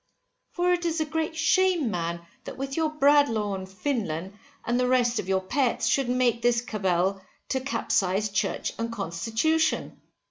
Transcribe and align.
For 0.53 0.73
it 0.73 0.83
is 0.83 0.99
a 0.99 1.05
great 1.05 1.35
shame 1.37 1.91
man, 1.91 2.21
that 2.45 2.57
with 2.57 2.73
Bradlaugh 2.75 3.53
and 3.53 3.67
Finlen, 3.69 4.33
and 4.65 4.79
the 4.79 4.87
rest 4.87 5.19
of 5.19 5.29
your 5.29 5.41
Pets, 5.41 5.85
should 5.85 6.09
make 6.09 6.41
this 6.41 6.61
cabal, 6.61 7.21
to 7.49 7.59
capsize 7.59 8.29
church 8.29 8.73
and 8.79 8.91
constitution. 8.91 10.01